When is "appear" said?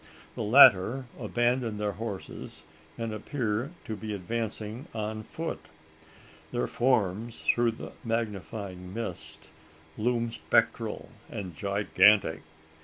3.13-3.69